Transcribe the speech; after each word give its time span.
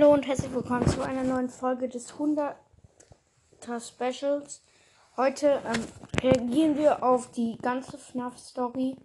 Hallo 0.00 0.14
und 0.14 0.26
herzlich 0.26 0.50
willkommen 0.54 0.86
zu 0.86 1.02
einer 1.02 1.24
neuen 1.24 1.50
Folge 1.50 1.86
des 1.86 2.14
100er 2.14 2.54
Specials. 3.80 4.62
Heute 5.14 5.60
ähm, 5.66 5.84
reagieren 6.22 6.78
wir 6.78 7.02
auf 7.02 7.30
die 7.32 7.58
ganze 7.58 7.98
FNAF-Story. 7.98 8.96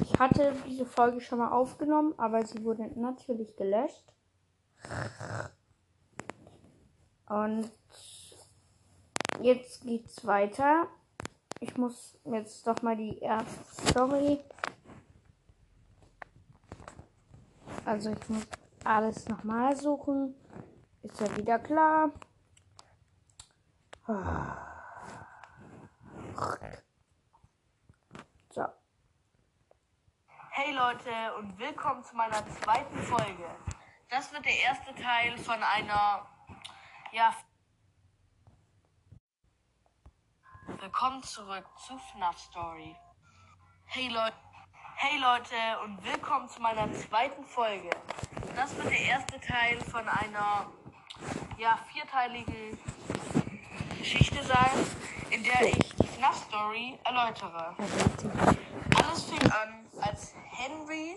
Ich 0.00 0.18
hatte 0.18 0.54
diese 0.66 0.86
Folge 0.86 1.20
schon 1.20 1.40
mal 1.40 1.50
aufgenommen, 1.50 2.14
aber 2.16 2.46
sie 2.46 2.64
wurde 2.64 2.88
natürlich 2.98 3.54
gelöscht. 3.56 4.02
Und 7.28 7.70
jetzt 9.42 9.82
geht's 9.82 10.26
weiter. 10.26 10.86
Ich 11.60 11.76
muss 11.76 12.16
jetzt 12.24 12.66
doch 12.66 12.80
mal 12.80 12.96
die 12.96 13.18
erste 13.18 13.90
Story. 13.90 14.40
Also 17.84 18.12
ich 18.12 18.28
muss 18.30 18.46
alles 18.84 19.28
nochmal 19.28 19.76
suchen. 19.76 20.34
Ist 21.02 21.20
ja 21.20 21.36
wieder 21.36 21.58
klar. 21.58 22.10
So. 28.50 28.66
Hey 30.50 30.74
Leute 30.74 31.10
und 31.38 31.58
willkommen 31.58 32.02
zu 32.04 32.16
meiner 32.16 32.46
zweiten 32.48 32.98
Folge. 32.98 33.44
Das 34.08 34.32
wird 34.32 34.44
der 34.44 34.58
erste 34.58 34.94
Teil 34.94 35.38
von 35.38 35.62
einer, 35.62 36.26
ja, 37.12 37.32
willkommen 40.80 41.22
zurück 41.22 41.66
zu 41.86 41.96
FNAF 41.96 42.38
Story. 42.38 42.96
Hey 43.84 44.08
Leute, 44.08 44.36
hey 44.96 45.18
Leute 45.20 45.80
und 45.84 46.04
willkommen 46.04 46.48
zu 46.48 46.60
meiner 46.60 46.92
zweiten 46.92 47.44
Folge. 47.44 47.90
Das 48.56 48.76
wird 48.76 48.90
der 48.90 49.00
erste 49.00 49.40
Teil 49.40 49.80
von 49.90 50.08
einer, 50.08 50.66
ja, 51.56 51.78
vierteiligen 51.92 52.78
Geschichte 53.98 54.44
sein, 54.44 54.86
in 55.30 55.42
der 55.44 55.62
ich 55.62 55.78
die 55.96 56.06
FNAF 56.06 56.36
Story 56.44 56.98
erläutere. 57.04 57.76
Alles 58.96 59.24
fing 59.24 59.52
an, 59.52 59.86
als 60.00 60.34
Henry 60.50 61.16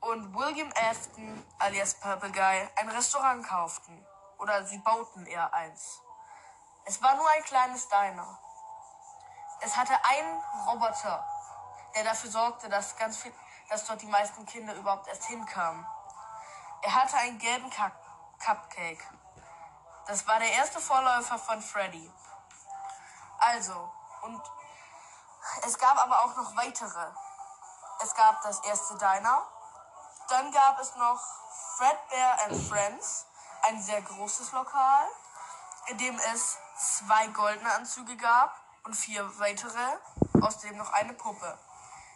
und 0.00 0.34
William 0.34 0.68
Afton, 0.74 1.44
alias 1.58 1.94
Purple 1.94 2.30
Guy, 2.32 2.68
ein 2.76 2.88
Restaurant 2.88 3.46
kauften. 3.46 4.04
Oder 4.38 4.64
sie 4.64 4.78
bauten 4.78 5.24
eher 5.26 5.52
eins. 5.54 6.00
Es 6.84 7.00
war 7.02 7.14
nur 7.16 7.28
ein 7.36 7.44
kleines 7.44 7.88
Diner. 7.88 8.38
Es 9.60 9.76
hatte 9.76 9.94
einen 10.04 10.40
Roboter, 10.66 11.24
der 11.94 12.02
dafür 12.02 12.30
sorgte, 12.30 12.68
dass 12.68 12.96
ganz 12.96 13.18
viel, 13.18 13.32
dass 13.68 13.86
dort 13.86 14.02
die 14.02 14.06
meisten 14.06 14.44
Kinder 14.44 14.74
überhaupt 14.74 15.06
erst 15.06 15.26
hinkamen. 15.26 15.86
Er 16.84 16.94
hatte 16.94 17.16
einen 17.16 17.38
gelben 17.38 17.70
Cup 17.70 17.92
Cupcake. 18.44 19.06
Das 20.08 20.26
war 20.26 20.40
der 20.40 20.50
erste 20.52 20.80
Vorläufer 20.80 21.38
von 21.38 21.62
Freddy. 21.62 22.10
Also, 23.38 23.92
und 24.22 24.42
es 25.64 25.78
gab 25.78 25.96
aber 25.96 26.24
auch 26.24 26.36
noch 26.36 26.56
weitere. 26.56 27.06
Es 28.02 28.12
gab 28.16 28.42
das 28.42 28.58
erste 28.64 28.98
Diner. 28.98 29.46
Dann 30.28 30.50
gab 30.50 30.80
es 30.80 30.96
noch 30.96 31.20
Fredbear 31.76 32.40
and 32.46 32.68
Friends, 32.68 33.26
ein 33.62 33.80
sehr 33.80 34.02
großes 34.02 34.50
Lokal, 34.50 35.06
in 35.86 35.98
dem 35.98 36.18
es 36.34 36.58
zwei 36.76 37.28
goldene 37.28 37.72
Anzüge 37.74 38.16
gab 38.16 38.56
und 38.84 38.94
vier 38.94 39.38
weitere, 39.38 39.98
außerdem 40.40 40.76
noch 40.76 40.92
eine 40.92 41.12
Puppe. 41.12 41.56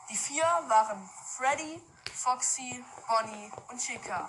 Die 0.09 0.17
vier 0.17 0.45
waren 0.67 1.09
Freddy, 1.25 1.81
Foxy, 2.15 2.85
Bonnie 3.07 3.53
und 3.69 3.79
Chica. 3.79 4.29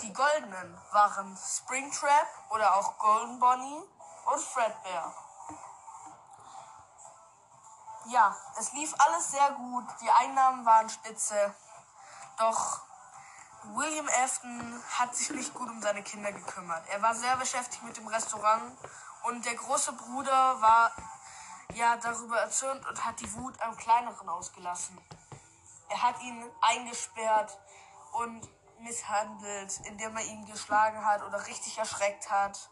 Die 0.00 0.12
goldenen 0.12 0.80
waren 0.90 1.36
Springtrap 1.36 2.26
oder 2.50 2.76
auch 2.76 2.98
Golden 2.98 3.38
Bonnie 3.38 3.82
und 4.32 4.40
Fredbear. 4.40 5.14
Ja, 8.06 8.34
es 8.58 8.72
lief 8.72 8.94
alles 8.98 9.30
sehr 9.30 9.50
gut, 9.52 9.84
die 10.00 10.10
Einnahmen 10.10 10.64
waren 10.66 10.88
spitze, 10.88 11.54
doch 12.36 12.80
William 13.64 14.08
Afton 14.24 14.82
hat 14.98 15.14
sich 15.14 15.30
nicht 15.30 15.54
gut 15.54 15.68
um 15.68 15.80
seine 15.80 16.02
Kinder 16.02 16.32
gekümmert. 16.32 16.88
Er 16.88 17.00
war 17.00 17.14
sehr 17.14 17.36
beschäftigt 17.36 17.84
mit 17.84 17.96
dem 17.96 18.08
Restaurant 18.08 18.76
und 19.22 19.44
der 19.44 19.54
große 19.54 19.92
Bruder 19.92 20.60
war 20.60 20.90
ja 21.74 21.96
darüber 21.96 22.40
erzürnt 22.40 22.84
und 22.88 23.04
hat 23.04 23.20
die 23.20 23.32
Wut 23.34 23.60
am 23.60 23.76
kleineren 23.76 24.28
ausgelassen. 24.28 24.98
Er 25.88 26.02
hat 26.02 26.20
ihn 26.22 26.44
eingesperrt 26.60 27.56
und 28.12 28.48
misshandelt, 28.82 29.80
indem 29.84 30.16
er 30.16 30.24
ihn 30.24 30.46
geschlagen 30.46 31.04
hat 31.04 31.22
oder 31.22 31.46
richtig 31.46 31.78
erschreckt 31.78 32.30
hat. 32.30 32.70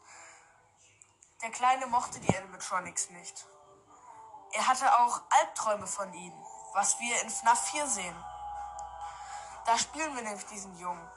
Der 1.43 1.50
Kleine 1.50 1.87
mochte 1.87 2.21
die 2.21 2.37
Animatronics 2.37 3.10
nicht. 3.10 3.47
Er 4.53 4.66
hatte 4.66 4.93
auch 5.00 5.22
Albträume 5.31 5.87
von 5.87 6.12
ihnen, 6.12 6.44
was 6.75 6.99
wir 6.99 7.22
in 7.22 7.31
FNAF 7.31 7.70
4 7.70 7.87
sehen. 7.87 8.25
Da 9.65 9.78
spielen 9.78 10.15
wir 10.16 10.22
nämlich 10.22 10.47
diesen 10.47 10.76
Jungen. 10.78 11.09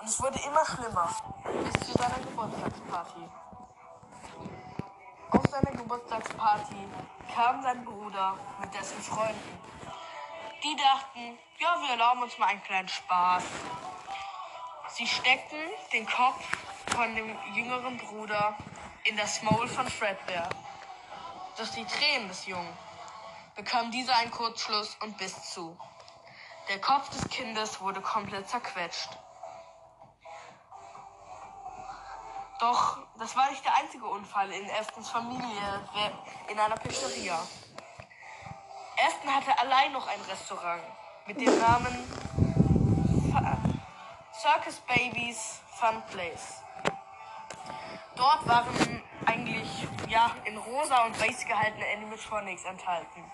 Und 0.00 0.08
es 0.08 0.20
wurde 0.20 0.38
immer 0.40 0.64
schlimmer, 0.64 1.08
bis 1.44 1.86
zu 1.86 1.92
seiner 1.98 2.18
Geburtstagsparty. 2.18 3.28
Auf 5.30 5.42
seiner 5.50 5.70
Geburtstagsparty 5.70 6.88
kam 7.34 7.62
sein 7.62 7.84
Bruder 7.84 8.36
mit 8.60 8.74
dessen 8.74 9.00
Freunden. 9.02 9.60
Die 10.62 10.76
dachten, 10.76 11.38
ja, 11.58 11.80
wir 11.80 11.90
erlauben 11.90 12.22
uns 12.22 12.38
mal 12.38 12.46
einen 12.46 12.62
kleinen 12.62 12.88
Spaß. 12.88 13.42
Sie 14.90 15.08
steckten 15.08 15.58
den 15.92 16.06
Kopf 16.06 16.40
von 16.94 17.16
dem 17.16 17.36
jüngeren 17.54 17.96
Bruder 17.96 18.56
in 19.02 19.16
das 19.16 19.42
Maul 19.42 19.66
von 19.66 19.88
Fredbear. 19.88 20.48
Durch 21.56 21.70
die 21.70 21.84
Tränen 21.84 22.28
des 22.28 22.46
Jungen 22.46 22.72
bekam 23.56 23.90
dieser 23.90 24.14
einen 24.16 24.30
Kurzschluss 24.30 24.96
und 25.00 25.18
biss 25.18 25.50
zu. 25.50 25.76
Der 26.68 26.80
Kopf 26.80 27.08
des 27.10 27.28
Kindes 27.28 27.80
wurde 27.80 28.00
komplett 28.00 28.48
zerquetscht. 28.48 29.10
Doch 32.60 32.98
das 33.18 33.34
war 33.34 33.50
nicht 33.50 33.64
der 33.64 33.74
einzige 33.74 34.06
Unfall 34.06 34.52
in 34.52 34.70
Aftons 34.70 35.10
Familie 35.10 35.88
in 36.46 36.60
einer 36.60 36.76
Pizzeria. 36.76 37.36
Afton 39.04 39.34
hatte 39.34 39.58
allein 39.58 39.92
noch 39.92 40.06
ein 40.06 40.20
Restaurant 40.30 40.82
mit 41.26 41.40
dem 41.40 41.58
Namen 41.58 41.96
Circus 44.32 44.80
Babies 44.86 45.60
Fun 45.74 46.00
Place. 46.10 46.62
Dort 48.14 48.46
waren 48.46 49.02
eigentlich 49.26 49.88
ja 50.08 50.30
in 50.44 50.56
rosa 50.56 51.04
und 51.04 51.20
weiß 51.20 51.44
gehaltene 51.46 51.84
Animatronics 51.96 52.64
enthalten. 52.64 53.24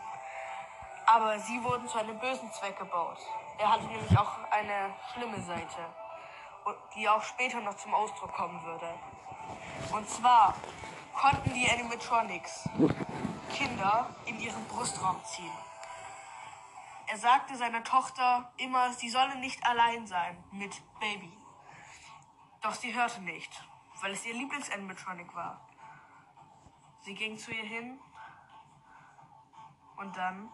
Aber 1.05 1.39
sie 1.39 1.63
wurden 1.63 1.87
zu 1.87 1.99
einem 1.99 2.19
bösen 2.19 2.51
Zweck 2.53 2.79
gebaut. 2.79 3.19
Er 3.59 3.71
hatte 3.71 3.85
nämlich 3.85 4.19
auch 4.19 4.39
eine 4.51 4.95
schlimme 5.13 5.43
Seite, 5.43 5.85
die 6.95 7.07
auch 7.09 7.23
später 7.23 7.61
noch 7.61 7.77
zum 7.77 7.93
Ausdruck 7.93 8.33
kommen 8.33 8.63
würde. 8.65 8.95
Und 9.93 10.09
zwar 10.09 10.55
konnten 11.15 11.53
die 11.53 11.69
Animatronics 11.71 12.69
Kinder 13.49 14.15
in 14.27 14.39
ihren 14.41 14.65
Brustraum 14.67 15.23
ziehen. 15.25 15.53
Er 17.07 17.17
sagte 17.17 17.57
seiner 17.57 17.83
Tochter 17.85 18.53
immer, 18.59 18.93
sie 18.93 19.09
solle 19.09 19.37
nicht 19.37 19.65
allein 19.67 20.07
sein 20.07 20.45
mit 20.53 20.83
Baby. 21.01 21.33
Doch 22.61 22.75
sie 22.75 22.95
hörte 22.95 23.23
nicht, 23.23 23.51
weil 24.03 24.13
es 24.13 24.27
ihr 24.27 24.35
Lieblings-Animatronic 24.35 25.35
war. 25.35 25.67
Sie 27.01 27.15
ging 27.15 27.39
zu 27.39 27.51
ihr 27.51 27.65
hin 27.65 27.99
und 29.97 30.17
dann, 30.17 30.51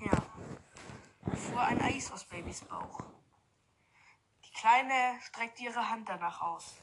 ja, 0.00 1.36
fuhr 1.36 1.62
ein 1.62 1.80
Eis 1.80 2.10
aus 2.10 2.24
Babys 2.24 2.62
Bauch. 2.62 3.00
Die 4.44 4.52
Kleine 4.52 5.20
streckte 5.22 5.62
ihre 5.62 5.88
Hand 5.88 6.08
danach 6.08 6.40
aus. 6.40 6.74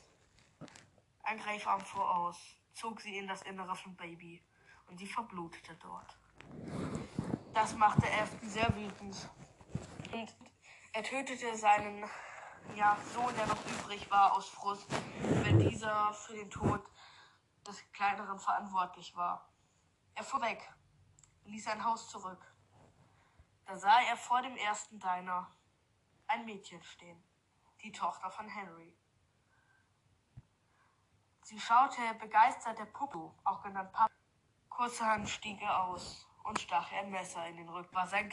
Ein 1.24 1.38
Greifarm 1.39 1.81
fuhr 1.81 2.16
aus, 2.16 2.38
zog 2.74 3.01
sie 3.01 3.18
in 3.18 3.28
das 3.28 3.42
Innere 3.42 3.75
von 3.75 3.95
Baby 3.95 4.42
und 4.88 4.97
sie 4.97 5.07
verblutete 5.07 5.75
dort. 5.75 6.18
Das 7.53 7.75
machte 7.75 8.07
Afton 8.12 8.50
sehr 8.50 8.75
wütend. 8.75 9.30
Und 10.12 10.35
er 10.94 11.03
tötete 11.03 11.56
seinen 11.56 12.03
ja, 12.75 12.97
Sohn, 13.13 13.35
der 13.35 13.47
noch 13.47 13.65
übrig 13.65 14.09
war, 14.09 14.33
aus 14.33 14.50
Frust, 14.50 14.88
wenn 15.21 15.59
dieser 15.59 16.13
für 16.13 16.33
den 16.33 16.50
Tod 16.50 16.83
des 17.68 17.83
Kleineren 17.91 18.39
verantwortlich 18.39 19.15
war. 19.15 19.50
Er 20.15 20.24
fuhr 20.24 20.41
weg, 20.41 20.71
ließ 21.45 21.63
sein 21.63 21.83
Haus 21.83 22.09
zurück. 22.09 22.53
Da 23.65 23.77
sah 23.77 24.01
er 24.01 24.18
vor 24.18 24.41
dem 24.41 24.56
ersten 24.57 25.00
Diner 25.00 25.50
ein 26.27 26.45
Mädchen 26.45 26.81
stehen, 26.83 27.24
die 27.81 27.91
Tochter 27.91 28.30
von 28.30 28.47
Henry. 28.47 28.95
Sie 31.44 31.59
schaute 31.59 32.01
begeistert 32.19 32.80
der 32.80 32.85
Puppe, 32.85 33.31
auch 33.44 33.62
genannt 33.62 33.91
Papa. 33.91 34.13
Kurzerhand 34.75 35.30
stieg 35.30 35.62
er 35.62 35.84
aus 35.84 36.28
und 36.44 36.60
stach 36.60 36.92
ihr 36.92 37.00
ein 37.00 37.12
Messer 37.12 37.48
in 37.48 37.58
den 37.58 37.70
Rücken. 37.70 37.94
War 37.96 38.08
sein 38.08 38.31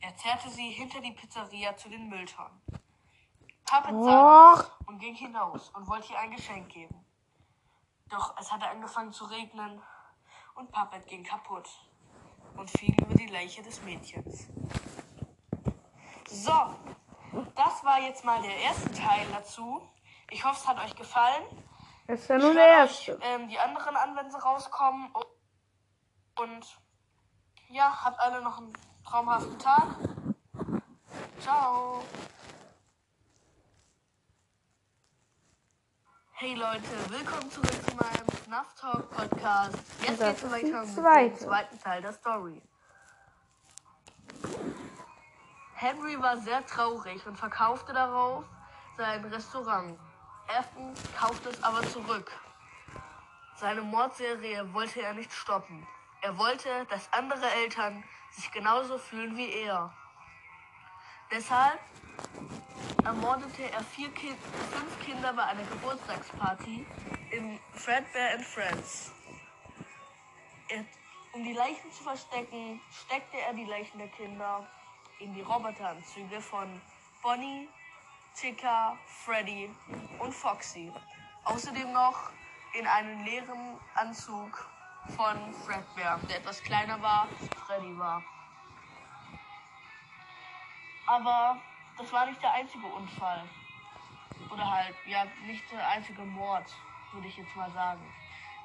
Er 0.00 0.14
zerrte 0.16 0.50
sie 0.50 0.70
hinter 0.70 1.00
die 1.00 1.12
Pizzeria 1.12 1.76
zu 1.76 1.88
den 1.88 2.08
Mülltonnen. 2.08 2.60
Puppet 3.64 4.02
sah 4.04 4.66
und 4.86 4.98
ging 4.98 5.14
hinaus 5.14 5.70
und 5.70 5.86
wollte 5.88 6.12
ihr 6.12 6.18
ein 6.18 6.30
Geschenk 6.30 6.68
geben. 6.68 7.04
Doch 8.08 8.36
es 8.38 8.52
hatte 8.52 8.68
angefangen 8.68 9.12
zu 9.12 9.24
regnen 9.24 9.82
und 10.54 10.70
Puppet 10.72 11.06
ging 11.06 11.24
kaputt 11.24 11.68
und 12.56 12.70
fiel 12.70 12.94
über 13.02 13.14
die 13.14 13.26
Leiche 13.26 13.62
des 13.62 13.82
Mädchens. 13.82 14.48
So, 16.28 16.74
das 17.54 17.84
war 17.84 18.00
jetzt 18.00 18.24
mal 18.24 18.42
der 18.42 18.56
erste 18.56 18.92
Teil 18.92 19.26
dazu. 19.32 19.82
Ich 20.30 20.44
hoffe, 20.44 20.56
es 20.56 20.68
hat 20.68 20.78
euch 20.84 20.94
gefallen. 20.94 21.44
Das 22.08 22.20
ist 22.20 22.28
ja 22.28 22.38
nur 22.38 22.54
der 22.54 22.66
erste. 22.66 23.18
euch 23.18 23.20
ähm, 23.22 23.48
die 23.48 23.58
anderen 23.58 23.94
an, 23.94 24.16
wenn 24.16 24.30
sie 24.30 24.40
rauskommen. 24.40 25.12
Und 26.36 26.78
ja, 27.68 28.02
habt 28.02 28.18
alle 28.18 28.40
noch 28.40 28.56
einen 28.56 28.72
traumhaften 29.04 29.58
Tag. 29.58 29.88
Ciao. 31.38 32.02
Hey 36.32 36.54
Leute, 36.54 36.82
willkommen 37.10 37.50
zurück 37.50 37.84
zu 37.86 37.94
meinem 37.96 38.26
FNAF 38.42 38.74
Talk 38.74 39.10
Podcast. 39.10 39.76
Jetzt 40.00 40.18
geht's 40.18 40.50
weiter 40.50 40.56
mit 40.56 40.62
dem 40.62 40.94
zweite. 40.94 41.36
zweiten 41.36 41.78
Teil 41.78 42.00
der 42.00 42.12
Story. 42.14 42.62
Henry 45.74 46.22
war 46.22 46.38
sehr 46.38 46.64
traurig 46.64 47.26
und 47.26 47.36
verkaufte 47.36 47.92
darauf 47.92 48.44
sein 48.96 49.22
Restaurant. 49.26 49.98
Afton 50.48 50.94
kaufte 51.18 51.50
es 51.50 51.62
aber 51.62 51.82
zurück. 51.88 52.32
Seine 53.56 53.82
Mordserie 53.82 54.72
wollte 54.72 55.02
er 55.02 55.14
nicht 55.14 55.32
stoppen. 55.32 55.86
Er 56.22 56.36
wollte, 56.38 56.86
dass 56.86 57.12
andere 57.12 57.50
Eltern 57.50 58.02
sich 58.30 58.50
genauso 58.52 58.98
fühlen 58.98 59.36
wie 59.36 59.50
er. 59.52 59.92
Deshalb 61.30 61.78
ermordete 63.04 63.70
er 63.70 63.82
vier 63.84 64.10
kind, 64.12 64.38
fünf 64.72 65.00
Kinder 65.04 65.32
bei 65.32 65.44
einer 65.44 65.64
Geburtstagsparty 65.64 66.86
im 67.30 67.58
Fredbear 67.74 68.34
and 68.34 68.44
Friends. 68.44 69.12
Er, 70.68 70.84
um 71.32 71.44
die 71.44 71.52
Leichen 71.52 71.92
zu 71.92 72.02
verstecken, 72.02 72.80
steckte 72.90 73.38
er 73.38 73.52
die 73.52 73.66
Leichen 73.66 73.98
der 73.98 74.08
Kinder 74.08 74.66
in 75.18 75.34
die 75.34 75.42
Roboteranzüge 75.42 76.40
von 76.40 76.80
Bonnie, 77.22 77.68
Tika, 78.40 78.96
Freddy 79.04 79.68
und 80.20 80.32
Foxy. 80.32 80.92
Außerdem 81.42 81.92
noch 81.92 82.30
in 82.74 82.86
einen 82.86 83.24
leeren 83.24 83.76
Anzug 83.96 84.70
von 85.16 85.52
Fredbear, 85.64 86.20
der 86.28 86.36
etwas 86.36 86.62
kleiner 86.62 87.02
war, 87.02 87.26
Freddy 87.66 87.98
war. 87.98 88.22
Aber 91.06 91.60
das 91.96 92.12
war 92.12 92.26
nicht 92.26 92.40
der 92.40 92.52
einzige 92.52 92.86
Unfall. 92.86 93.42
Oder 94.52 94.70
halt, 94.70 94.94
ja, 95.06 95.24
nicht 95.44 95.64
der 95.72 95.88
einzige 95.88 96.22
Mord, 96.22 96.72
würde 97.12 97.26
ich 97.26 97.36
jetzt 97.36 97.56
mal 97.56 97.72
sagen. 97.72 98.14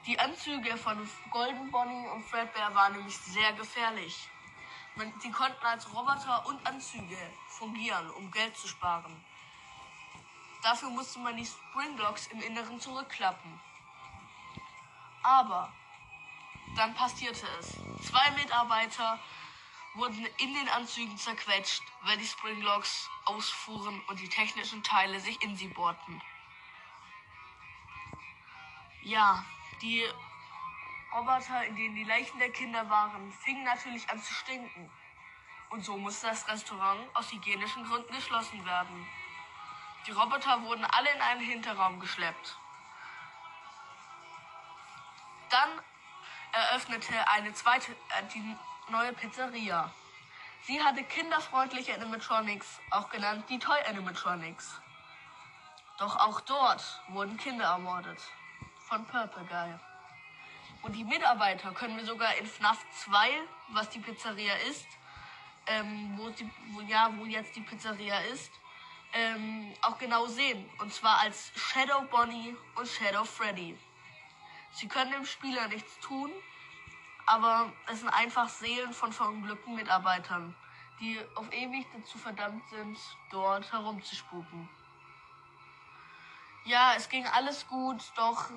Die 0.06 0.20
Anzüge 0.20 0.78
von 0.78 1.10
Golden 1.32 1.72
Bonnie 1.72 2.08
und 2.10 2.24
Fredbear 2.26 2.76
waren 2.76 2.94
nämlich 2.94 3.18
sehr 3.18 3.54
gefährlich. 3.54 4.30
Man, 4.96 5.12
sie 5.20 5.32
konnten 5.32 5.66
als 5.66 5.92
Roboter 5.92 6.46
und 6.46 6.64
Anzüge 6.68 7.18
fungieren, 7.48 8.12
um 8.12 8.30
Geld 8.30 8.56
zu 8.56 8.68
sparen. 8.68 9.26
Dafür 10.64 10.90
musste 10.90 11.20
man 11.20 11.36
die 11.36 11.46
Springblocks 11.46 12.28
im 12.28 12.42
Inneren 12.42 12.80
zurückklappen. 12.80 13.60
Aber 15.22 15.74
dann 16.76 16.94
passierte 16.94 17.46
es. 17.60 17.78
Zwei 18.10 18.32
Mitarbeiter 18.32 19.20
wurden 19.96 20.26
in 20.38 20.54
den 20.54 20.70
Anzügen 20.70 21.18
zerquetscht, 21.18 21.84
weil 22.04 22.18
die 22.18 22.26
Springlocks 22.26 23.10
ausfuhren 23.26 24.02
und 24.08 24.20
die 24.20 24.30
technischen 24.30 24.82
Teile 24.84 25.20
sich 25.20 25.42
in 25.44 25.56
sie 25.56 25.68
bohrten. 25.68 26.22
Ja, 29.04 29.46
die 29.82 30.06
Roboter, 31.14 31.66
in 31.66 31.76
denen 31.76 31.96
die 31.96 32.06
Leichen 32.06 32.40
der 32.40 32.52
Kinder 32.52 32.90
waren, 32.90 33.32
fingen 33.34 33.64
natürlich 33.66 34.10
an 34.10 34.22
zu 34.22 34.34
stinken. 34.34 34.90
Und 35.70 35.84
so 35.84 35.98
musste 35.98 36.28
das 36.28 36.48
Restaurant 36.48 37.02
aus 37.16 37.32
hygienischen 37.32 37.84
Gründen 37.84 38.14
geschlossen 38.14 38.66
werden. 38.66 39.08
Die 40.06 40.12
Roboter 40.12 40.62
wurden 40.64 40.86
alle 40.86 41.12
in 41.12 41.22
einen 41.22 41.42
Hinterraum 41.42 42.00
geschleppt. 42.00 42.58
Dann 45.50 45.70
eröffnete 46.52 47.28
eine 47.30 47.54
zweite, 47.54 47.92
äh, 47.92 48.24
die 48.34 48.58
neue 48.90 49.14
Pizzeria. 49.14 49.92
Sie 50.64 50.82
hatte 50.82 51.04
kinderfreundliche 51.04 51.94
Animatronics, 51.94 52.80
auch 52.92 53.10
genannt 53.10 53.46
die 53.50 53.60
Toy 53.60 53.78
Animatronics. 53.88 54.80
Doch 56.00 56.16
auch 56.18 56.42
dort 56.42 57.02
wurden 57.10 57.38
Kinder 57.38 57.66
ermordet. 57.66 58.20
Von 58.80 59.06
Purple 59.06 59.46
Guy. 59.46 59.74
Und 60.82 60.94
die 60.94 61.04
Mitarbeiter 61.04 61.72
können 61.72 61.96
wir 61.96 62.06
sogar 62.06 62.36
in 62.36 62.46
FNAF 62.46 62.78
2, 63.06 63.30
was 63.70 63.90
die 63.90 64.00
Pizzeria 64.00 64.56
ist, 64.70 64.86
ähm, 65.68 66.18
wo, 66.18 66.30
die, 66.30 66.50
wo, 66.72 66.82
ja, 66.82 67.10
wo 67.18 67.26
jetzt 67.26 67.56
die 67.56 67.62
Pizzeria 67.62 68.20
ist, 68.34 68.52
ähm, 69.14 69.74
auch 69.82 69.98
genau 69.98 70.28
sehen. 70.28 70.70
Und 70.80 70.94
zwar 70.94 71.20
als 71.20 71.52
Shadow 71.56 72.02
Bonnie 72.10 72.56
und 72.76 72.88
Shadow 72.88 73.24
Freddy. 73.24 73.78
Sie 74.72 74.88
können 74.88 75.12
dem 75.12 75.26
Spieler 75.26 75.68
nichts 75.68 76.00
tun, 76.00 76.32
aber 77.26 77.72
es 77.88 78.00
sind 78.00 78.10
einfach 78.10 78.50
Seelen 78.50 78.92
von 78.92 79.14
verunglückten 79.14 79.76
Mitarbeitern, 79.76 80.56
die 81.00 81.20
auf 81.36 81.52
ewig 81.54 81.86
dazu 81.96 82.18
verdammt 82.18 82.68
sind, 82.70 82.98
dort 83.30 83.72
herumzuspuken. 83.72 84.70
Ja, 86.66 86.94
es 86.96 87.08
ging 87.10 87.26
alles 87.28 87.68
gut, 87.68 88.02
doch 88.16 88.50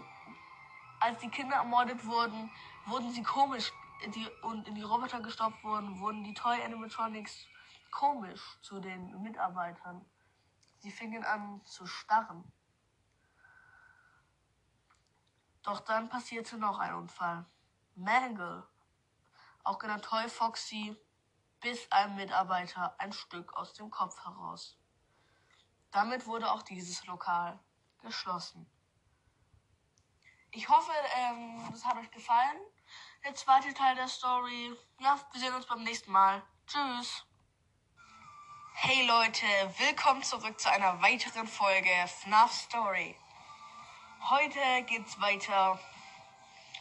als 1.01 1.19
die 1.19 1.29
Kinder 1.29 1.57
ermordet 1.57 2.05
wurden, 2.07 2.51
wurden 2.87 3.13
sie 3.13 3.23
komisch 3.23 3.73
die, 4.15 4.27
und 4.43 4.67
in 4.69 4.75
die 4.75 4.83
Roboter 4.83 5.21
gestoppt 5.21 5.63
wurden, 5.65 5.99
wurden 5.99 6.25
die 6.25 6.35
Toy 6.35 6.63
Animatronics 6.63 7.47
komisch 7.91 8.41
zu 8.63 8.81
den 8.81 9.23
Mitarbeitern. 9.23 10.05
Sie 10.79 10.91
fingen 10.91 11.25
an 11.25 11.65
zu 11.65 11.87
starren. 11.87 12.45
Doch 15.63 15.81
dann 15.81 16.09
passierte 16.09 16.59
noch 16.59 16.79
ein 16.79 16.95
Unfall. 16.95 17.45
Mangle, 17.97 18.67
auch 19.65 19.79
genannt 19.79 20.05
Toy 20.05 20.29
Foxy, 20.29 20.97
biss 21.61 21.91
einem 21.91 22.15
Mitarbeiter 22.17 22.95
ein 23.01 23.13
Stück 23.13 23.53
aus 23.55 23.73
dem 23.73 23.91
Kopf 23.91 24.25
heraus. 24.25 24.79
Damit 25.91 26.27
wurde 26.27 26.51
auch 26.53 26.63
dieses 26.63 27.05
Lokal 27.07 27.59
geschlossen. 28.03 28.71
Ich 30.53 30.69
hoffe, 30.69 30.93
ähm, 31.17 31.69
das 31.71 31.85
hat 31.85 31.97
euch 31.97 32.11
gefallen. 32.11 32.59
Der 33.25 33.35
zweite 33.35 33.75
Teil 33.75 33.95
der 33.97 34.09
Story. 34.09 34.75
Ja, 35.01 35.19
wir 35.33 35.41
sehen 35.41 35.55
uns 35.55 35.67
beim 35.67 35.83
nächsten 35.83 36.13
Mal. 36.13 36.43
Tschüss. 36.67 37.26
Hey 38.79 39.07
Leute, 39.07 39.47
willkommen 39.79 40.23
zurück 40.23 40.61
zu 40.61 40.71
einer 40.71 41.01
weiteren 41.01 41.49
Folge 41.49 41.89
FNAF 42.07 42.53
Story. 42.53 43.17
Heute 44.29 44.61
geht's 44.87 45.19
weiter. 45.19 45.81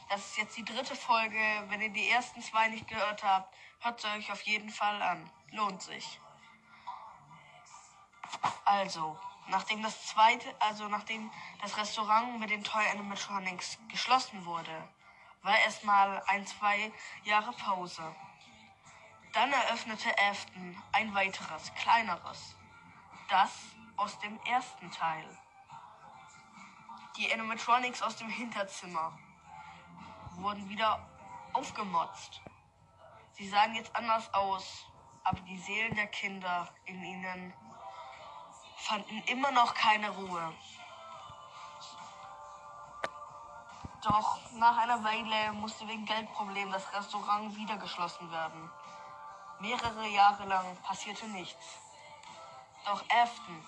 Das 0.09 0.19
ist 0.19 0.37
jetzt 0.37 0.57
die 0.57 0.65
dritte 0.65 0.93
Folge. 0.93 1.39
Wenn 1.69 1.81
ihr 1.81 1.89
die 1.89 2.09
ersten 2.09 2.41
zwei 2.41 2.67
nicht 2.67 2.89
gehört 2.89 3.23
habt, 3.23 3.55
hört 3.79 4.01
sie 4.01 4.09
euch 4.09 4.29
auf 4.29 4.41
jeden 4.41 4.69
Fall 4.69 5.01
an. 5.01 5.31
Lohnt 5.51 5.81
sich. 5.81 6.19
Also, 8.65 9.17
nachdem 9.47 9.81
das 9.81 10.07
zweite, 10.07 10.53
also 10.59 10.89
nachdem 10.89 11.31
das 11.61 11.77
Restaurant 11.77 12.37
mit 12.41 12.49
den 12.49 12.65
Toy 12.65 12.85
Animatronics 12.91 13.79
geschlossen 13.87 14.45
wurde, 14.45 14.89
war 15.43 15.57
erstmal 15.59 16.21
ein, 16.27 16.45
zwei 16.45 16.91
Jahre 17.23 17.53
Pause. 17.53 18.13
Dann 19.35 19.51
eröffnete 19.51 20.17
Afton 20.17 20.81
ein 20.93 21.13
weiteres, 21.13 21.73
kleineres. 21.75 22.55
Das 23.27 23.51
aus 23.97 24.17
dem 24.19 24.39
ersten 24.45 24.89
Teil. 24.91 25.37
Die 27.17 27.33
Animatronics 27.33 28.01
aus 28.01 28.15
dem 28.15 28.29
Hinterzimmer 28.29 29.11
wurden 30.35 30.69
wieder 30.69 31.05
aufgemotzt. 31.51 32.41
Sie 33.33 33.49
sahen 33.49 33.75
jetzt 33.75 33.93
anders 33.93 34.33
aus, 34.33 34.85
aber 35.25 35.41
die 35.41 35.57
Seelen 35.57 35.95
der 35.95 36.07
Kinder 36.07 36.69
in 36.85 37.03
ihnen 37.03 37.53
fanden 38.77 39.21
immer 39.23 39.51
noch 39.51 39.73
keine 39.73 40.11
Ruhe. 40.11 40.53
Doch 44.01 44.39
nach 44.53 44.77
einer 44.77 45.03
Weile 45.03 45.51
musste 45.51 45.85
wegen 45.89 46.05
Geldproblemen 46.05 46.71
das 46.71 46.93
Restaurant 46.93 47.53
wieder 47.57 47.75
geschlossen 47.75 48.31
werden. 48.31 48.71
Mehrere 49.59 50.07
Jahre 50.07 50.45
lang 50.45 50.75
passierte 50.83 51.27
nichts. 51.27 51.79
Doch 52.85 53.03
Afton 53.09 53.65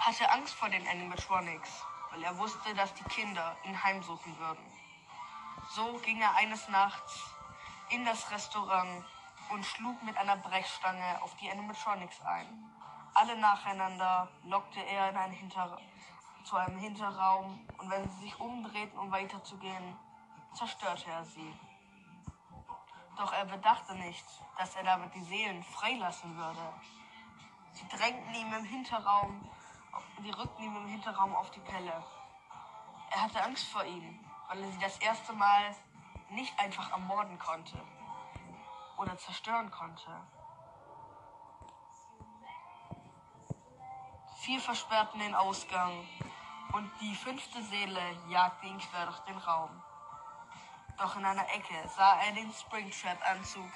hatte 0.00 0.28
Angst 0.30 0.54
vor 0.54 0.68
den 0.68 0.86
Animatronics, 0.88 1.84
weil 2.10 2.24
er 2.24 2.36
wusste, 2.36 2.74
dass 2.74 2.92
die 2.94 3.04
Kinder 3.04 3.56
ihn 3.64 3.82
heimsuchen 3.82 4.36
würden. 4.38 4.64
So 5.70 5.98
ging 5.98 6.20
er 6.20 6.34
eines 6.34 6.68
Nachts 6.68 7.30
in 7.90 8.04
das 8.04 8.28
Restaurant 8.30 9.04
und 9.50 9.64
schlug 9.64 10.02
mit 10.02 10.16
einer 10.16 10.36
Brechstange 10.36 11.22
auf 11.22 11.34
die 11.36 11.50
Animatronics 11.50 12.20
ein. 12.22 12.70
Alle 13.14 13.36
nacheinander 13.36 14.28
lockte 14.44 14.80
er 14.80 15.10
in 15.10 15.16
einen 15.16 15.32
Hinter 15.32 15.78
zu 16.44 16.56
einem 16.56 16.78
Hinterraum 16.78 17.66
und 17.78 17.90
wenn 17.90 18.08
sie 18.10 18.22
sich 18.22 18.40
umdrehten, 18.40 18.98
um 18.98 19.10
weiterzugehen, 19.10 19.96
zerstörte 20.54 21.10
er 21.10 21.24
sie. 21.24 21.54
Doch 23.16 23.32
er 23.32 23.46
bedachte 23.46 23.94
nicht, 23.94 24.24
dass 24.58 24.76
er 24.76 24.84
damit 24.84 25.14
die 25.14 25.22
Seelen 25.22 25.62
freilassen 25.62 26.36
würde. 26.36 26.72
Sie 27.72 27.88
drängten 27.88 28.34
ihm 28.34 28.52
im 28.52 28.64
Hinterraum, 28.64 29.48
die 30.18 30.30
rückten 30.30 30.64
ihm 30.64 30.76
im 30.76 30.86
Hinterraum 30.86 31.34
auf 31.34 31.50
die 31.50 31.60
Pelle. 31.60 32.04
Er 33.10 33.22
hatte 33.22 33.42
Angst 33.42 33.68
vor 33.68 33.84
ihnen, 33.84 34.24
weil 34.48 34.62
er 34.62 34.70
sie 34.70 34.78
das 34.78 34.98
erste 34.98 35.32
Mal 35.32 35.74
nicht 36.30 36.58
einfach 36.58 36.90
ermorden 36.90 37.38
konnte 37.38 37.82
oder 38.98 39.16
zerstören 39.16 39.70
konnte. 39.70 40.10
Vier 44.40 44.60
versperrten 44.60 45.20
den 45.20 45.34
Ausgang 45.34 46.06
und 46.72 46.90
die 47.00 47.14
fünfte 47.14 47.62
Seele 47.62 48.00
jagte 48.28 48.66
ihn 48.66 48.78
quer 48.78 49.06
durch 49.06 49.20
den 49.20 49.38
Raum. 49.38 49.82
Doch 50.98 51.16
in 51.16 51.24
einer 51.24 51.46
Ecke 51.54 51.88
sah 51.94 52.20
er 52.22 52.32
den 52.32 52.52
Springtrap-Anzug, 52.52 53.70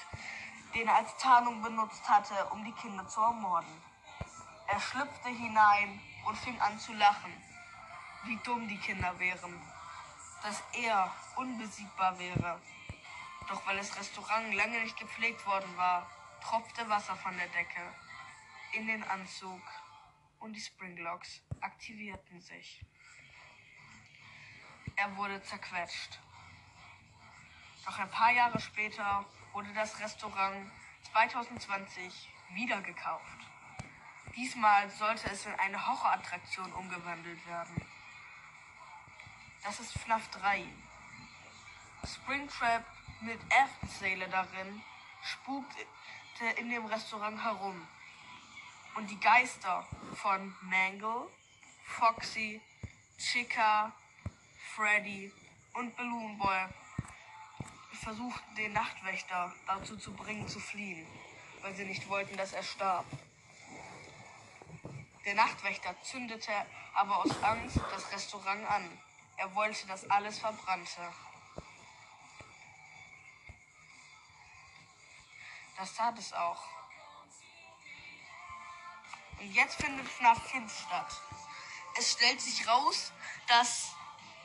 den 0.75 0.89
er 0.89 0.97
als 0.97 1.17
Tarnung 1.19 1.61
benutzt 1.61 2.09
hatte, 2.09 2.47
um 2.53 2.65
die 2.65 2.73
Kinder 2.73 3.07
zu 3.09 3.21
ermorden. 3.21 3.83
Er 4.69 4.81
schlüpfte 4.81 5.29
hinein 5.29 6.01
und 6.27 6.39
fing 6.39 6.59
an 6.61 6.79
zu 6.79 6.93
lachen, 6.95 7.33
wie 8.25 8.37
dumm 8.39 8.69
die 8.69 8.79
Kinder 8.79 9.19
wären, 9.19 9.61
dass 10.43 10.63
er 10.73 11.11
unbesiegbar 11.37 12.19
wäre. 12.19 12.61
Doch 13.49 13.67
weil 13.67 13.77
das 13.77 13.97
Restaurant 13.99 14.55
lange 14.55 14.81
nicht 14.81 14.97
gepflegt 14.97 15.45
worden 15.47 15.77
war, 15.77 16.07
tropfte 16.41 16.89
Wasser 16.89 17.17
von 17.17 17.37
der 17.37 17.49
Decke 17.49 17.83
in 18.73 18.87
den 18.87 19.03
Anzug 19.05 19.61
und 20.39 20.55
die 20.55 20.61
Springlocks 20.61 21.43
aktivierten 21.61 22.41
sich. 22.41 22.81
Er 24.97 25.17
wurde 25.17 25.43
zerquetscht. 25.43 26.19
Doch 27.91 27.99
ein 27.99 28.11
paar 28.11 28.31
Jahre 28.31 28.61
später 28.61 29.25
wurde 29.53 29.73
das 29.75 29.99
Restaurant 29.99 30.71
2020 31.11 32.31
wieder 32.51 32.81
gekauft. 32.83 33.41
Diesmal 34.37 34.89
sollte 34.91 35.29
es 35.29 35.45
in 35.45 35.55
eine 35.59 35.89
Horrorattraktion 35.89 36.73
umgewandelt 36.75 37.45
werden. 37.49 37.85
Das 39.65 39.81
ist 39.81 39.99
FNAF 39.99 40.29
3. 40.29 40.65
Springtrap 42.07 42.85
mit 43.23 43.41
F-Seele 43.49 44.29
darin 44.29 44.81
spukte 45.25 45.85
in 46.59 46.71
dem 46.71 46.87
Restaurant 46.87 47.43
herum. 47.43 47.89
Und 48.95 49.11
die 49.11 49.19
Geister 49.19 49.85
von 50.15 50.55
Mangle, 50.61 51.29
Foxy, 51.87 52.63
Chica, 53.19 53.91
Freddy 54.77 55.33
und 55.73 55.97
Balloon 55.97 56.39
Boy 56.39 56.69
versuchten 58.01 58.55
den 58.55 58.73
Nachtwächter 58.73 59.55
dazu 59.67 59.97
zu 59.97 60.13
bringen, 60.13 60.49
zu 60.49 60.59
fliehen, 60.59 61.07
weil 61.61 61.75
sie 61.75 61.85
nicht 61.85 62.09
wollten, 62.09 62.37
dass 62.37 62.53
er 62.53 62.63
starb. 62.63 63.05
Der 65.25 65.35
Nachtwächter 65.35 65.95
zündete 66.03 66.53
aber 66.95 67.19
aus 67.19 67.43
Angst 67.43 67.79
das 67.93 68.11
Restaurant 68.11 68.69
an. 68.69 68.99
Er 69.37 69.55
wollte, 69.55 69.87
dass 69.87 70.09
alles 70.11 70.39
verbrannte. 70.39 71.13
Das 75.77 75.95
tat 75.95 76.19
es 76.19 76.33
auch. 76.33 76.63
Und 79.39 79.53
jetzt 79.53 79.81
findet 79.81 80.07
FNAF 80.09 80.51
5 80.51 80.87
statt. 80.87 81.23
Es 81.99 82.13
stellt 82.13 82.41
sich 82.41 82.67
raus, 82.69 83.13
dass 83.47 83.93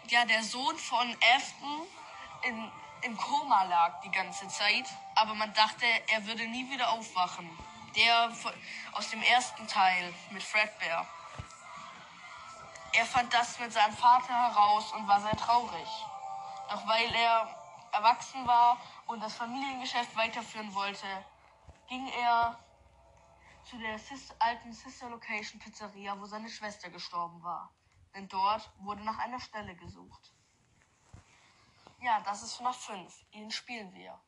ja 0.08 0.26
der 0.26 0.44
Sohn 0.44 0.78
von 0.78 1.18
Afton 1.36 1.88
in, 2.44 2.72
im 3.06 3.16
Koma 3.16 3.64
lag 3.66 4.02
die 4.02 4.10
ganze 4.10 4.48
Zeit, 4.48 4.86
aber 5.14 5.36
man 5.36 5.54
dachte, 5.54 5.86
er 6.08 6.26
würde 6.26 6.48
nie 6.48 6.70
wieder 6.72 6.90
aufwachen. 6.90 7.48
Der 7.96 8.32
aus 8.94 9.10
dem 9.12 9.22
ersten 9.22 9.68
Teil 9.68 10.14
mit 10.32 10.42
Fredbear. 10.42 11.08
Er 12.94 13.06
fand 13.06 13.32
das 13.34 13.60
mit 13.60 13.72
seinem 13.72 13.96
Vater 13.96 14.34
heraus 14.34 14.92
und 14.94 15.08
war 15.08 15.22
sehr 15.22 15.38
traurig. 15.38 15.88
Doch 16.70 16.88
weil 16.88 17.14
er 17.14 17.48
erwachsen 17.92 18.46
war 18.48 18.78
und 19.06 19.22
das 19.22 19.36
Familiengeschäft 19.36 20.16
weiterführen 20.16 20.74
wollte, 20.74 21.08
ging 21.88 22.08
er 22.08 22.58
zu 23.70 23.78
der 23.78 24.00
alten 24.40 24.74
Sister 24.74 25.10
Location 25.10 25.60
Pizzeria, 25.60 26.20
wo 26.20 26.26
seine 26.26 26.50
Schwester 26.50 26.90
gestorben 26.90 27.42
war. 27.44 27.72
Denn 28.16 28.28
dort 28.28 28.70
wurde 28.80 29.04
nach 29.04 29.20
einer 29.20 29.40
Stelle 29.40 29.76
gesucht. 29.76 30.35
Ja, 32.06 32.22
das 32.22 32.44
ist 32.44 32.54
FNAF 32.58 32.78
5. 32.86 33.26
Ihn 33.32 33.50
spielen 33.50 33.92
wir, 33.96 34.22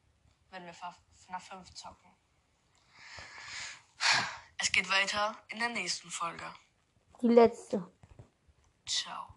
wenn 0.49 0.65
wir 0.65 0.73
FNAF 0.73 1.47
5 1.47 1.75
zocken. 1.75 2.11
Es 4.57 4.71
geht 4.71 4.89
weiter 4.89 5.37
in 5.49 5.59
der 5.59 5.69
nächsten 5.69 6.09
Folge. 6.09 6.51
Die 7.21 7.27
letzte. 7.27 7.87
Ciao. 8.87 9.27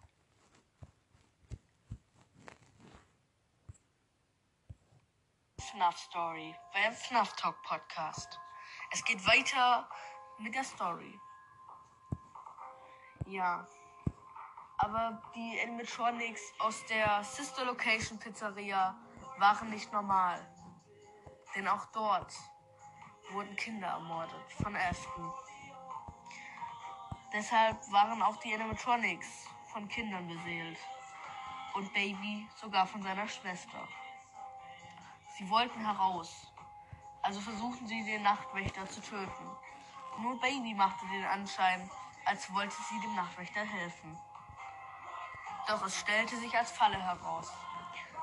FNAF 5.59 5.99
Story 5.99 6.57
beim 6.73 6.95
FNAF 6.95 7.37
Talk 7.37 7.63
Podcast. 7.63 8.41
Es 8.91 9.05
geht 9.05 9.23
weiter 9.27 9.87
mit 10.39 10.55
der 10.55 10.65
Story. 10.65 11.21
Ja. 13.27 13.69
Aber 14.83 15.21
die 15.35 15.61
Animatronics 15.63 16.41
aus 16.59 16.87
der 16.87 17.23
Sister 17.23 17.67
Location 17.67 18.19
Pizzeria 18.19 18.97
waren 19.37 19.69
nicht 19.69 19.93
normal. 19.93 20.41
Denn 21.55 21.69
auch 21.69 21.85
dort 21.93 22.33
wurden 23.31 23.55
Kinder 23.57 23.89
ermordet 23.89 24.53
von 24.63 24.75
Afton. 24.75 25.33
Deshalb 27.31 27.77
waren 27.93 28.23
auch 28.23 28.37
die 28.37 28.55
Animatronics 28.55 29.49
von 29.71 29.87
Kindern 29.87 30.27
beseelt. 30.27 30.79
Und 31.75 31.93
Baby 31.93 32.49
sogar 32.57 32.87
von 32.87 33.03
seiner 33.03 33.29
Schwester. 33.29 33.87
Sie 35.37 35.49
wollten 35.51 35.85
heraus. 35.85 36.51
Also 37.21 37.39
versuchten 37.41 37.87
sie, 37.87 38.03
den 38.05 38.23
Nachtwächter 38.23 38.89
zu 38.89 39.03
töten. 39.03 39.51
Nur 40.21 40.41
Baby 40.41 40.73
machte 40.73 41.07
den 41.07 41.25
Anschein, 41.27 41.91
als 42.25 42.53
wollte 42.55 42.77
sie 42.89 42.99
dem 43.01 43.15
Nachtwächter 43.15 43.61
helfen. 43.61 44.19
Doch 45.69 45.83
es 45.85 46.01
stellte 46.01 46.37
sich 46.37 46.57
als 46.57 46.71
Falle 46.73 47.01
heraus. 47.01 47.51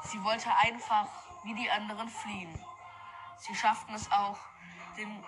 Sie 0.03 0.23
wollte 0.23 0.49
einfach 0.57 1.07
wie 1.43 1.55
die 1.55 1.69
anderen 1.69 2.09
fliehen. 2.09 2.65
Sie 3.39 3.55
schafften 3.55 3.93
es 3.93 4.11
auch, 4.11 4.37
den 4.97 5.23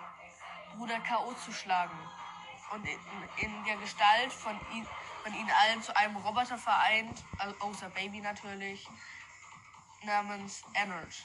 Bruder 0.76 1.00
K.O. 1.00 1.32
zu 1.34 1.52
schlagen 1.52 1.98
und 2.72 2.84
in, 2.86 2.98
in 3.38 3.64
der 3.64 3.76
Gestalt 3.76 4.32
von, 4.32 4.58
ihn, 4.72 4.86
von 5.22 5.34
ihnen 5.34 5.50
allen 5.50 5.82
zu 5.82 5.96
einem 5.96 6.16
Roboter 6.16 6.58
vereint, 6.58 7.24
also 7.38 7.54
außer 7.60 7.90
Baby 7.90 8.20
natürlich, 8.20 8.88
namens 10.02 10.62
Energy. 10.74 11.24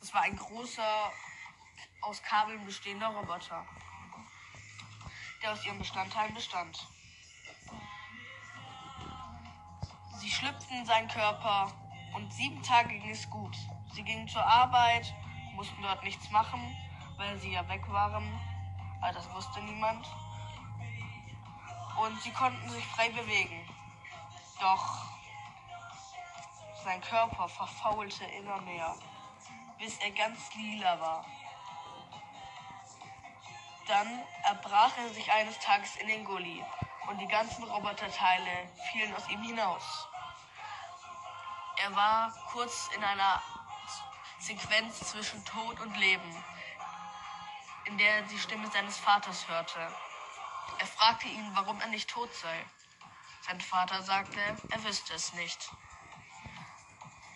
Es 0.00 0.12
war 0.14 0.22
ein 0.22 0.36
großer, 0.36 1.12
aus 2.02 2.22
Kabeln 2.22 2.64
bestehender 2.64 3.08
Roboter, 3.08 3.66
der 5.42 5.52
aus 5.52 5.64
ihren 5.64 5.78
Bestandteilen 5.78 6.34
bestand. 6.34 6.86
Sie 10.26 10.32
schlüpften 10.32 10.78
in 10.78 10.84
seinen 10.84 11.06
Körper 11.06 11.70
und 12.12 12.32
sieben 12.32 12.60
Tage 12.60 12.88
ging 12.98 13.10
es 13.12 13.30
gut. 13.30 13.56
Sie 13.94 14.02
gingen 14.02 14.26
zur 14.26 14.44
Arbeit, 14.44 15.14
mussten 15.54 15.80
dort 15.80 16.02
nichts 16.02 16.28
machen, 16.32 16.76
weil 17.16 17.38
sie 17.38 17.52
ja 17.52 17.68
weg 17.68 17.88
waren. 17.92 18.36
Aber 19.00 19.12
das 19.12 19.32
wusste 19.32 19.62
niemand. 19.62 20.04
Und 21.96 22.20
sie 22.22 22.32
konnten 22.32 22.68
sich 22.70 22.84
frei 22.86 23.08
bewegen. 23.10 23.68
Doch 24.60 25.06
sein 26.82 27.00
Körper 27.02 27.48
verfaulte 27.48 28.24
immer 28.24 28.60
mehr 28.62 28.96
bis 29.78 29.96
er 29.98 30.10
ganz 30.10 30.52
lila 30.56 30.98
war. 30.98 31.24
Dann 33.86 34.24
erbrach 34.42 34.98
er 34.98 35.08
sich 35.10 35.30
eines 35.30 35.56
Tages 35.60 35.94
in 35.98 36.08
den 36.08 36.24
Gully 36.24 36.64
und 37.08 37.18
die 37.20 37.28
ganzen 37.28 37.62
Roboterteile 37.62 38.68
fielen 38.90 39.14
aus 39.14 39.28
ihm 39.28 39.42
hinaus. 39.42 40.08
Er 41.76 41.94
war 41.94 42.32
kurz 42.52 42.88
in 42.94 43.04
einer 43.04 43.42
Sequenz 44.38 44.98
zwischen 45.10 45.44
Tod 45.44 45.78
und 45.80 45.96
Leben, 45.96 46.44
in 47.84 47.98
der 47.98 48.16
er 48.16 48.22
die 48.22 48.38
Stimme 48.38 48.70
seines 48.70 48.98
Vaters 48.98 49.46
hörte. 49.48 49.78
Er 50.78 50.86
fragte 50.86 51.28
ihn, 51.28 51.50
warum 51.54 51.80
er 51.80 51.88
nicht 51.88 52.08
tot 52.08 52.32
sei. 52.34 52.64
Sein 53.42 53.60
Vater 53.60 54.02
sagte, 54.02 54.40
er 54.70 54.84
wüsste 54.84 55.14
es 55.14 55.32
nicht. 55.34 55.70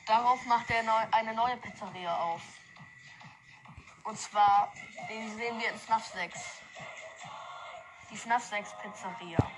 Darauf 0.06 0.44
macht 0.46 0.70
er 0.70 0.82
neu, 0.82 1.06
eine 1.12 1.34
neue 1.34 1.56
Pizzeria 1.58 2.16
auf. 2.16 2.42
Und 4.04 4.18
zwar, 4.18 4.72
den 5.08 5.36
sehen 5.36 5.60
wir 5.60 5.70
in 5.70 5.78
FNAF 5.78 6.04
6. 6.06 6.62
die 8.10 8.16
FNAF 8.16 8.44
6 8.44 8.74
Pizzeria, 8.82 9.50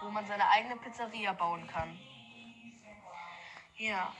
wo 0.00 0.10
man 0.10 0.26
seine 0.26 0.48
eigene 0.50 0.76
Pizzeria 0.76 1.32
bauen 1.32 1.68
kann. 1.68 2.13
Ja. 3.84 4.10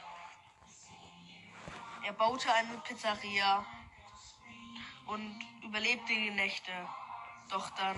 Er 2.04 2.12
baute 2.12 2.52
eine 2.52 2.76
Pizzeria 2.86 3.64
und 5.06 5.40
überlebte 5.62 6.12
die 6.12 6.30
Nächte. 6.32 6.70
Doch 7.48 7.70
dann. 7.70 7.96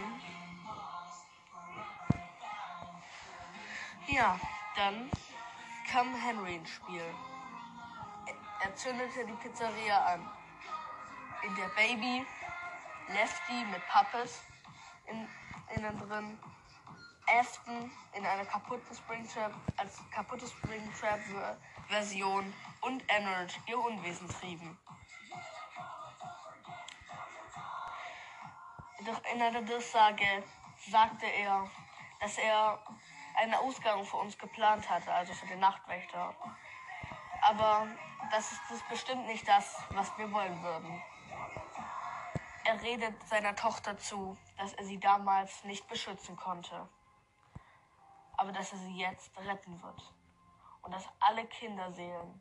Ja, 4.06 4.38
dann 4.76 5.10
kam 5.90 6.14
Henry 6.14 6.54
ins 6.54 6.70
Spiel. 6.70 7.14
Er 8.62 8.76
zündete 8.76 9.26
die 9.26 9.32
Pizzeria 9.32 10.06
an, 10.06 10.30
in 11.42 11.54
der 11.56 11.68
Baby, 11.70 12.24
Lefty 13.08 13.64
mit 13.72 13.82
Puppet 13.88 14.30
in, 15.06 15.28
innen 15.74 15.98
drin, 15.98 16.38
Afton 17.28 17.90
in 18.14 18.24
einer 18.24 18.44
kaputten 18.44 18.94
Springtrap 18.94 19.52
als 19.76 20.00
kaputte 20.10 20.46
Springtrap 20.46 21.20
Version 21.88 22.52
und 22.82 23.02
Emerald 23.08 23.58
ihr 23.66 23.78
Unwesen 23.78 24.28
trieben. 24.28 24.78
Doch 29.04 29.20
in 29.32 29.42
einer 29.42 29.62
Durchsage 29.62 30.42
sagte 30.90 31.26
er, 31.26 31.68
dass 32.20 32.38
er 32.38 32.78
einen 33.36 33.54
Ausgang 33.54 34.04
für 34.04 34.16
uns 34.16 34.38
geplant 34.38 34.88
hatte, 34.88 35.12
also 35.12 35.32
für 35.34 35.46
den 35.46 35.60
Nachtwächter. 35.60 36.34
Aber 37.42 37.86
das 38.30 38.52
ist 38.52 38.88
bestimmt 38.88 39.26
nicht 39.26 39.46
das, 39.46 39.76
was 39.90 40.16
wir 40.18 40.32
wollen 40.32 40.62
würden. 40.62 41.02
Er 42.64 42.82
redet 42.82 43.14
seiner 43.28 43.54
Tochter 43.54 43.96
zu, 43.98 44.36
dass 44.56 44.72
er 44.72 44.84
sie 44.84 44.98
damals 44.98 45.62
nicht 45.64 45.86
beschützen 45.86 46.36
konnte, 46.36 46.88
aber 48.46 48.52
dass 48.52 48.70
er 48.70 48.78
sie 48.78 48.96
jetzt 48.96 49.36
retten 49.38 49.82
wird 49.82 50.14
und 50.82 50.94
dass 50.94 51.04
alle 51.18 51.48
Kinderseelen 51.48 52.40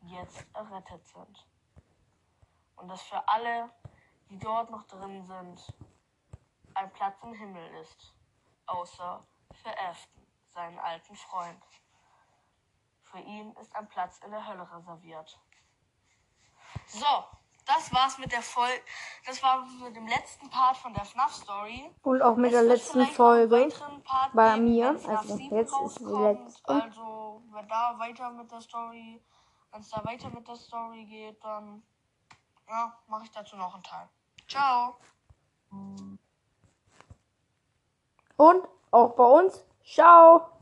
jetzt 0.00 0.44
errettet 0.52 1.06
sind 1.06 1.46
und 2.74 2.88
dass 2.88 3.00
für 3.02 3.28
alle, 3.28 3.70
die 4.30 4.38
dort 4.40 4.68
noch 4.72 4.82
drin 4.88 5.22
sind, 5.22 5.72
ein 6.74 6.92
Platz 6.92 7.22
im 7.22 7.34
Himmel 7.34 7.72
ist, 7.82 8.12
außer 8.66 9.24
für 9.62 9.78
Afton, 9.78 10.26
seinen 10.48 10.80
alten 10.80 11.14
Freund. 11.14 11.64
Für 13.04 13.20
ihn 13.20 13.52
ist 13.58 13.76
ein 13.76 13.86
Platz 13.86 14.18
in 14.24 14.32
der 14.32 14.44
Hölle 14.44 14.68
reserviert. 14.72 15.38
So, 16.88 17.24
das 17.66 17.92
war's 17.92 18.18
mit 18.18 18.32
der 18.32 18.42
Folge. 18.42 18.80
Das 19.26 19.42
war 19.42 19.64
mit 19.82 19.96
dem 19.96 20.06
letzten 20.06 20.50
Part 20.50 20.76
von 20.76 20.92
der 20.92 21.04
FNAF 21.04 21.32
Story. 21.32 21.90
Und 22.02 22.22
auch 22.22 22.36
mit 22.36 22.52
Es 22.52 22.58
der 22.58 22.62
letzten 22.62 23.06
Folge. 23.06 23.72
bei 24.32 24.54
geben, 24.54 24.64
mir. 24.64 24.88
Also 24.90 25.36
7 25.36 25.56
jetzt 25.56 25.74
ist 25.84 25.98
die 26.00 26.04
letzte. 26.04 26.82
Also, 26.82 27.42
wenn 27.50 27.68
da 27.68 27.98
weiter 27.98 28.30
mit 28.30 28.50
der 28.50 28.60
Story, 28.60 29.22
wenn 29.70 29.80
es 29.80 29.90
da 29.90 30.04
weiter 30.04 30.30
mit 30.30 30.46
der 30.46 30.56
Story 30.56 31.04
geht, 31.04 31.42
dann 31.42 31.82
ja, 32.68 32.96
mache 33.06 33.24
ich 33.24 33.30
dazu 33.30 33.56
noch 33.56 33.74
einen 33.74 33.82
Teil. 33.82 34.08
Ciao. 34.48 34.96
Und 38.36 38.68
auch 38.90 39.14
bei 39.16 39.24
uns. 39.24 39.64
Ciao. 39.84 40.54